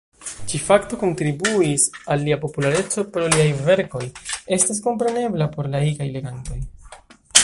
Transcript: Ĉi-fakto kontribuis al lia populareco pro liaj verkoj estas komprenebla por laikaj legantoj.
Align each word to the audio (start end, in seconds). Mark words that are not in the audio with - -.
Ĉi-fakto 0.51 0.97
kontribuis 1.01 1.83
al 2.15 2.23
lia 2.29 2.37
populareco 2.45 3.03
pro 3.17 3.27
liaj 3.35 3.47
verkoj 3.69 4.03
estas 4.59 4.83
komprenebla 4.87 5.49
por 5.57 5.71
laikaj 5.77 6.13
legantoj. 6.17 6.59